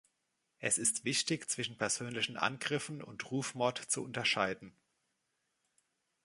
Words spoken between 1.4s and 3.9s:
zwischen persönlichen Angriffen und Rufmord